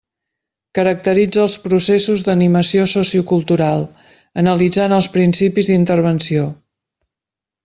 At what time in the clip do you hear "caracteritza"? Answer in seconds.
0.77-1.43